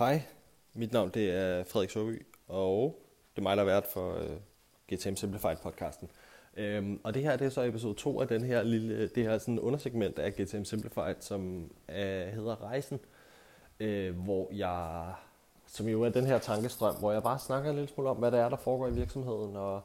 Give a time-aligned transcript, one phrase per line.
[0.00, 0.22] Hej,
[0.74, 3.00] mit navn det er Frederik Søby, og
[3.30, 4.36] det er mig, der er vært for øh, uh,
[4.92, 6.10] GTM Simplified podcasten.
[6.78, 9.24] Um, og det her det er så episode 2 af den her lille, øh, det
[9.24, 11.94] her sådan undersegment af GTM Simplified, som uh,
[12.34, 13.00] hedder Rejsen,
[13.80, 15.12] uh, hvor jeg,
[15.66, 18.30] som jo er den her tankestrøm, hvor jeg bare snakker en lille smule om, hvad
[18.30, 19.82] det er, der foregår i virksomheden, og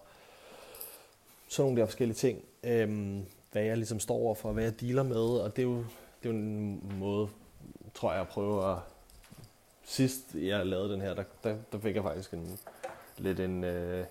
[1.47, 2.39] sådan nogle der forskellige ting.
[2.63, 5.77] Um, hvad jeg ligesom står over for, hvad jeg dealer med, og det er jo,
[6.23, 7.29] det er jo en måde,
[7.93, 8.77] tror jeg, at prøve at
[9.95, 12.59] sidst jeg lavede den her, der, der, der fik jeg faktisk en,
[13.17, 13.63] lidt en...
[13.63, 14.05] Øh,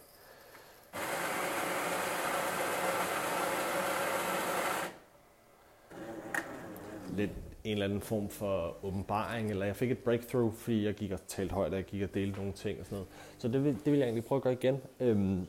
[7.16, 7.30] lidt
[7.64, 11.20] en eller anden form for åbenbaring, eller jeg fik et breakthrough, fordi jeg gik og
[11.26, 13.08] talte højt, og jeg gik og delte nogle ting og sådan noget.
[13.38, 14.80] Så det vil, det vil jeg egentlig prøve at gøre igen.
[15.00, 15.46] Øhm,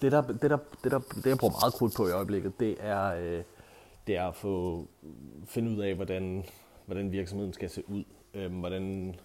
[0.00, 2.76] det, der, det, der, det, der, det, jeg bruger meget krudt på i øjeblikket, det
[2.80, 3.42] er, øh,
[4.06, 4.86] det er at få
[5.46, 6.44] finde ud af, hvordan,
[6.86, 8.04] hvordan virksomheden skal se ud
[8.36, 9.16] øh, hvordan,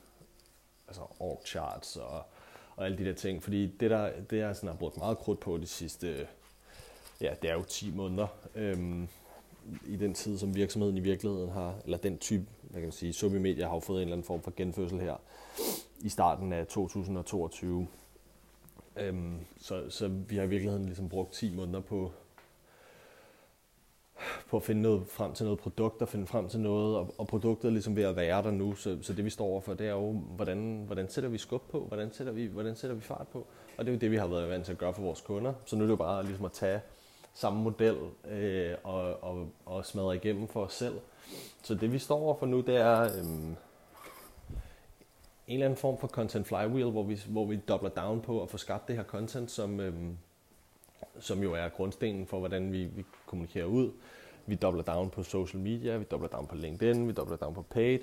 [0.88, 2.24] altså org charts og,
[2.76, 3.44] og alle de der ting.
[3.44, 6.28] Fordi det, der, det jeg sådan har brugt meget krudt på de sidste,
[7.22, 9.08] ja, det er jo 10 måneder, øhm,
[9.88, 13.14] i den tid, som virksomheden i virkeligheden har, eller den type, hvad kan man sige,
[13.14, 15.16] Sobi Media har jo fået en eller anden form for genfødsel her
[16.00, 17.88] i starten af 2022.
[18.96, 22.12] Øhm, så, så vi har i virkeligheden ligesom brugt 10 måneder på,
[24.52, 27.28] på at finde noget frem til noget produkt og finde frem til noget, og, og
[27.28, 29.88] produktet er ligesom ved at være der nu, så, så det vi står overfor, det
[29.88, 33.28] er jo, hvordan, hvordan sætter vi skub på, hvordan sætter vi, hvordan sætter vi fart
[33.28, 35.22] på, og det er jo det, vi har været vant til at gøre for vores
[35.22, 36.82] kunder, så nu er det jo bare ligesom at tage
[37.34, 37.96] samme model
[38.32, 41.00] øh, og, og, og smadre igennem for os selv.
[41.64, 43.58] Så det vi står overfor nu, det er øh, en
[45.48, 48.58] eller anden form for content flywheel, hvor vi, hvor vi dobler down på at få
[48.58, 49.94] skabt det her content, som, øh,
[51.20, 53.92] som jo er grundstenen for, hvordan vi, vi kommunikerer ud.
[54.46, 57.62] Vi dobler down på social media, vi dobler down på LinkedIn, vi dobler down på
[57.62, 58.00] paid,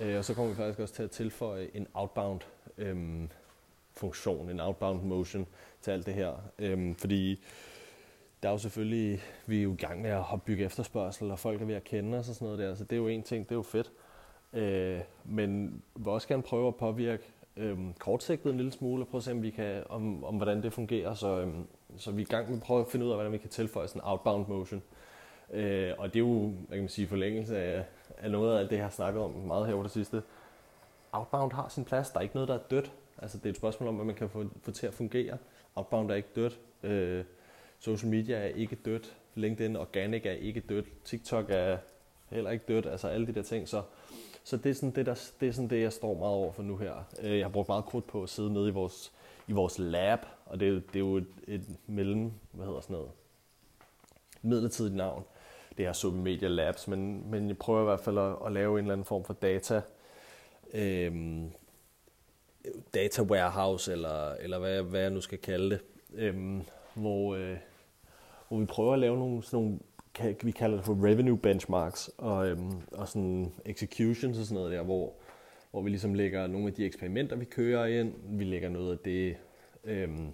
[0.00, 2.40] øh, og så kommer vi faktisk også til at tilføje en outbound
[2.78, 3.28] øhm,
[3.92, 5.46] funktion, en outbound motion
[5.82, 6.32] til alt det her.
[6.58, 7.40] Øhm, fordi
[8.42, 11.60] der er jo selvfølgelig, vi er jo i gang med at bygge efterspørgsel, og folk
[11.62, 13.44] er ved at kende os og sådan noget der, så det er jo en ting,
[13.44, 13.92] det er jo fedt.
[14.52, 17.22] Øh, men vi vil også gerne prøve at påvirke
[17.56, 20.62] øhm, kortsigtet en lille smule, og prøve at se, om, vi kan, om, om hvordan
[20.62, 21.14] det fungerer.
[21.14, 21.66] Så, øhm,
[21.96, 23.50] så vi er i gang med at prøve at finde ud af, hvordan vi kan
[23.50, 24.82] tilføje sådan en outbound motion.
[25.52, 27.84] Øh, og det er jo, hvad kan man sige, forlængelse af,
[28.18, 30.22] af noget af det, jeg har snakket om meget her over det sidste.
[31.12, 32.10] Outbound har sin plads.
[32.10, 32.92] Der er ikke noget, der er dødt.
[33.18, 35.38] Altså, det er et spørgsmål om, hvad man kan få, få til at fungere.
[35.74, 36.60] Outbound er ikke dødt.
[36.82, 37.24] Øh,
[37.78, 39.16] social media er ikke dødt.
[39.34, 40.86] LinkedIn Organic er ikke dødt.
[41.04, 41.78] TikTok er
[42.30, 42.86] heller ikke dødt.
[42.86, 43.68] Altså alle de der ting.
[43.68, 43.82] Så,
[44.44, 46.62] så det, er sådan det, der, det er sådan det, jeg står meget over for
[46.62, 46.94] nu her.
[47.22, 49.12] Øh, jeg har brugt meget krudt på at sidde nede i vores,
[49.48, 53.10] i vores lab, og det, det er jo et, et mellem, hvad hedder sådan noget,
[54.42, 55.24] midlertidigt navn
[55.76, 58.78] det her Submedia Media Labs, men, men jeg prøver i hvert fald at, at lave
[58.78, 59.82] en eller anden form for data,
[60.74, 61.50] øhm,
[62.94, 65.80] data warehouse, eller, eller hvad, hvad jeg nu skal kalde det,
[66.14, 66.62] øhm,
[66.94, 67.56] hvor, øh,
[68.48, 69.78] hvor vi prøver at lave nogle, sådan nogle
[70.42, 74.82] vi kalder det for revenue benchmarks, og, øhm, og sådan executions og sådan noget der,
[74.82, 75.12] hvor,
[75.70, 78.98] hvor vi ligesom lægger nogle af de eksperimenter, vi kører ind, vi lægger noget af
[78.98, 79.36] det
[79.84, 80.32] øhm,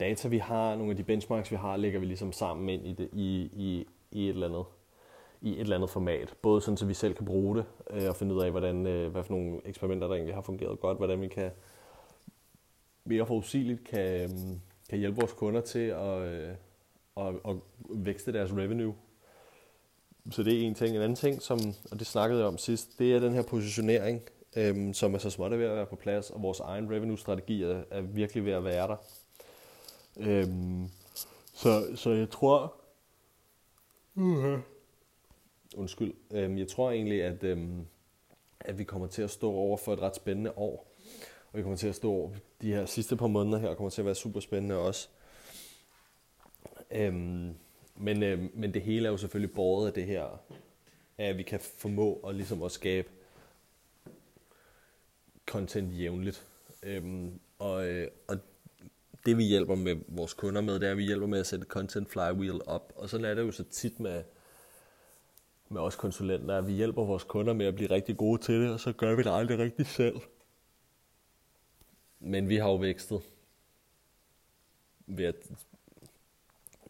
[0.00, 2.92] data, vi har, nogle af de benchmarks, vi har, lægger vi ligesom sammen ind i,
[2.92, 4.64] det, i, i i et eller andet
[5.44, 6.34] i et eller andet format.
[6.42, 9.12] Både sådan, så vi selv kan bruge det øh, og finde ud af, hvordan, øh,
[9.12, 11.50] hvad for nogle eksperimenter, der egentlig har fungeret godt, hvordan vi kan
[13.04, 14.30] mere forudsigeligt kan, øh,
[14.90, 16.54] kan hjælpe vores kunder til at, øh,
[17.16, 17.56] at, at
[17.90, 18.94] vækste deres revenue.
[20.30, 20.96] Så det er en ting.
[20.96, 21.58] En anden ting, som,
[21.90, 24.22] og det snakkede jeg om sidst, det er den her positionering,
[24.56, 27.82] øh, som er så småt ved at være på plads, og vores egen revenue-strategi er,
[27.90, 28.96] er virkelig ved at være der.
[30.16, 30.46] Øh,
[31.54, 32.74] så, så jeg tror,
[34.16, 34.58] Uh-huh.
[35.76, 36.14] Undskyld.
[36.30, 37.86] Øhm, jeg tror egentlig, at, øhm,
[38.60, 40.94] at vi kommer til at stå over for et ret spændende år.
[41.52, 42.30] Og vi kommer til at stå over
[42.62, 45.08] de her sidste par måneder her, kommer til at være super spændende også.
[46.90, 47.54] Øhm,
[47.96, 50.40] men, øhm, men det hele er jo selvfølgelig båret af det her,
[51.18, 53.08] at vi kan formå at, ligesom at skabe
[55.46, 56.46] content jævnligt.
[56.82, 58.36] Øhm, og, øh, og
[59.26, 61.66] det vi hjælper med vores kunder med, det er, at vi hjælper med at sætte
[61.66, 62.92] content flywheel op.
[62.96, 64.22] Og så er det jo så tit med,
[65.68, 68.72] med os konsulenter, at vi hjælper vores kunder med at blive rigtig gode til det,
[68.72, 70.20] og så gør vi det aldrig rigtig selv.
[72.20, 73.22] Men vi har jo vækstet
[75.06, 75.34] ved at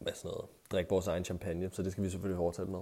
[0.01, 2.81] hvad sådan noget, drikke vores egen champagne, så det skal vi selvfølgelig fortsætte med.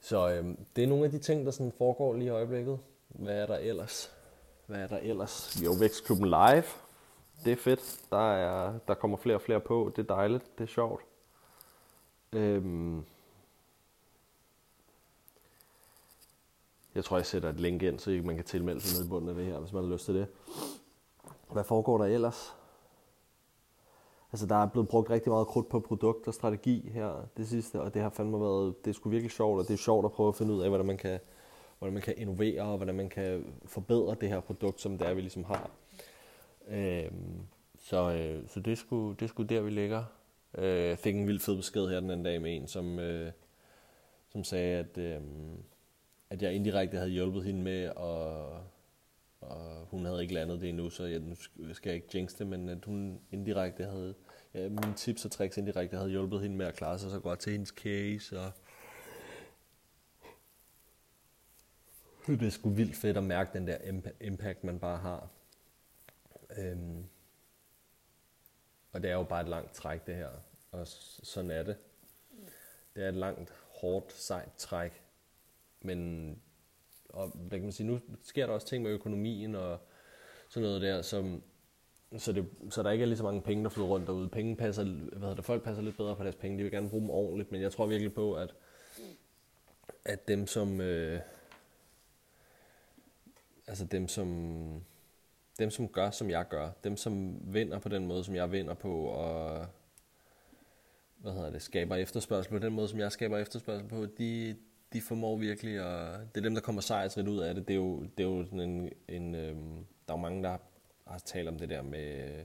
[0.00, 2.78] Så øhm, det er nogle af de ting, der sådan foregår lige i øjeblikket.
[3.08, 4.12] Hvad er der ellers?
[4.66, 5.60] Hvad er der ellers?
[5.60, 6.64] Vi har jo Vækstklubben Live,
[7.44, 8.00] det er fedt.
[8.10, 9.92] Der, er, der kommer flere og flere på.
[9.96, 10.58] Det er dejligt.
[10.58, 11.02] Det er sjovt.
[12.32, 13.04] Øhm,
[16.96, 19.28] Jeg tror, jeg sætter et link ind, så man kan tilmelde sig ned i bunden
[19.28, 20.26] af det her, hvis man har lyst til det.
[21.52, 22.54] Hvad foregår der ellers?
[24.32, 27.80] Altså, der er blevet brugt rigtig meget krudt på produkt og strategi her det sidste,
[27.80, 30.12] og det har fandme været, det er sgu virkelig sjovt, og det er sjovt at
[30.12, 31.20] prøve at finde ud af, hvordan man kan,
[31.78, 35.14] hvordan man kan innovere, og hvordan man kan forbedre det her produkt, som det er,
[35.14, 35.70] vi ligesom har.
[36.68, 37.10] Øh,
[37.78, 40.04] så, øh, så det, skulle, det skulle der, vi ligger.
[40.58, 43.32] Øh, jeg fik en vild fed besked her den anden dag med en, som, øh,
[44.28, 45.20] som sagde, at, øh,
[46.30, 48.48] at jeg indirekte havde hjulpet hende med, og,
[49.40, 51.20] og hun havde ikke landet det endnu, så jeg,
[51.56, 54.14] nu skal jeg ikke jinx det, men at hun indirekte havde,
[54.54, 57.38] ja, mine tips og tricks indirekte havde hjulpet hende med at klare sig så godt
[57.38, 58.52] til hendes case, og
[62.26, 63.76] det er sgu vildt fedt at mærke den der
[64.20, 65.28] impact, man bare har.
[66.58, 67.04] Øhm,
[68.92, 70.30] og det er jo bare et langt træk, det her.
[70.70, 71.76] Og sådan er det.
[72.96, 75.02] Det er et langt, hårdt, sejt træk.
[75.80, 76.40] Men
[77.08, 79.78] og, hvad kan man sige, nu sker der også ting med økonomien og
[80.48, 81.42] sådan noget der, som,
[82.16, 84.28] så, det, så der ikke er lige så mange penge, der flyder rundt derude.
[84.28, 86.58] Penge passer, hvad hedder det, folk passer lidt bedre på deres penge.
[86.58, 88.54] De vil gerne bruge dem ordentligt, men jeg tror virkelig på, at,
[90.04, 90.80] at dem som...
[90.80, 91.20] Øh,
[93.66, 94.84] altså dem som
[95.58, 98.74] dem, som gør, som jeg gør, dem, som vinder på den måde, som jeg vinder
[98.74, 99.66] på, og
[101.16, 104.56] hvad hedder det, skaber efterspørgsel på den måde, som jeg skaber efterspørgsel på, de,
[104.92, 106.20] de formår virkelig at...
[106.34, 107.68] Det er dem, der kommer sejrsrigt ud af det.
[107.68, 108.92] Det er jo, det er jo sådan en...
[109.08, 110.56] en øhm, der er mange, der
[111.06, 112.44] har talt om det der med,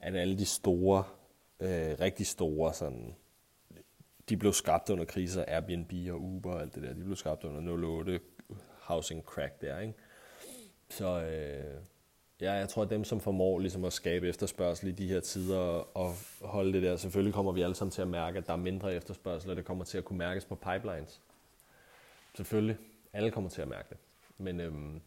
[0.00, 1.04] at alle de store,
[1.60, 3.14] øh, rigtig store sådan,
[4.28, 7.44] de blev skabt under kriser, Airbnb og Uber og alt det der, de blev skabt
[7.44, 8.20] under 08
[8.80, 9.94] housing crack der, ikke?
[10.90, 11.82] Så, øh,
[12.42, 15.58] Ja, jeg tror, at dem, som formår ligesom at skabe efterspørgsel i de her tider
[15.96, 18.56] og holde det der, selvfølgelig kommer vi alle sammen til at mærke, at der er
[18.56, 21.20] mindre efterspørgsel, og det kommer til at kunne mærkes på pipelines.
[22.34, 22.76] Selvfølgelig.
[23.12, 23.96] Alle kommer til at mærke det.
[24.38, 25.00] Men, øhm,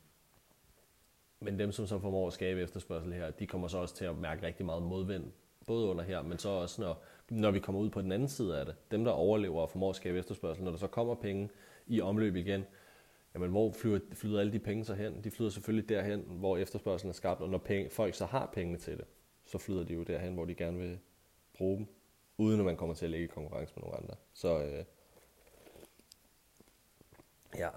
[1.40, 4.18] men dem, som så formår at skabe efterspørgsel her, de kommer så også til at
[4.18, 5.32] mærke rigtig meget modvind,
[5.68, 8.60] både under her, men så også når, når vi kommer ud på den anden side
[8.60, 8.76] af det.
[8.92, 11.50] Dem, der overlever og formår at skabe efterspørgsel, når der så kommer penge
[11.88, 12.66] i omløb igen,
[13.36, 15.24] jamen hvor flyder, flyder alle de penge så hen?
[15.24, 18.78] De flyder selvfølgelig derhen, hvor efterspørgselen er skabt, og når penge, folk så har pengene
[18.78, 19.06] til det,
[19.46, 21.00] så flyder de jo derhen, hvor de gerne vil
[21.58, 21.88] bruge dem,
[22.38, 24.16] uden at man kommer til at lægge i konkurrence med nogle andre.
[24.34, 24.86] Så øh,
[27.58, 27.70] ja,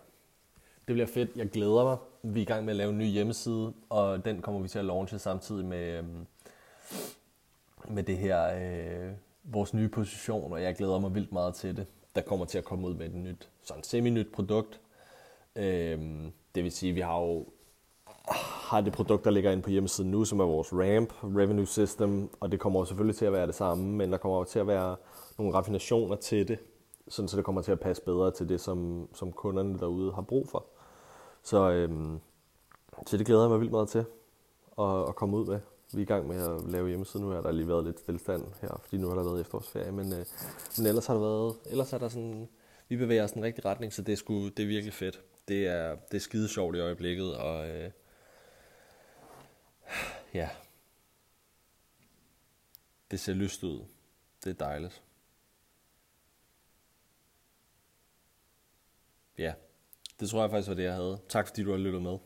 [0.88, 1.30] det bliver fedt.
[1.36, 1.96] Jeg glæder mig.
[2.22, 4.78] Vi er i gang med at lave en ny hjemmeside, og den kommer vi til
[4.78, 6.04] at launche samtidig med, øh,
[7.88, 9.12] med det her, øh,
[9.42, 11.86] vores nye position, og jeg glæder mig vildt meget til det.
[12.14, 14.80] Der kommer til at komme ud med et nyt, sådan semi-nyt produkt,
[15.56, 17.46] Øhm, det vil sige, at vi har jo
[18.68, 22.30] har det produkt, der ligger inde på hjemmesiden nu, som er vores RAMP, Revenue System,
[22.40, 24.96] og det kommer selvfølgelig til at være det samme, men der kommer til at være
[25.38, 26.58] nogle raffinationer til det,
[27.08, 30.22] sådan så det kommer til at passe bedre til det, som, som kunderne derude har
[30.22, 30.66] brug for.
[31.42, 32.18] Så, øhm,
[33.06, 34.04] så det glæder jeg mig vildt meget til
[34.78, 35.60] at, at komme ud med.
[35.92, 38.42] Vi er i gang med at lave hjemmesiden nu, har der lige været lidt stillestand
[38.60, 40.24] her, fordi nu har der været efterårsferie, men, øh,
[40.78, 42.48] men ellers har der været, ellers er der sådan,
[42.88, 45.20] vi bevæger os i den rigtige retning, så det er, sgu, det er virkelig fedt
[45.48, 47.90] det er, det er skide sjovt i øjeblikket, og øh,
[50.34, 50.50] ja,
[53.10, 53.84] det ser lyst ud.
[54.44, 55.02] Det er dejligt.
[59.38, 59.54] Ja,
[60.20, 61.20] det tror jeg faktisk var det, jeg havde.
[61.28, 62.18] Tak fordi du har lyttet med.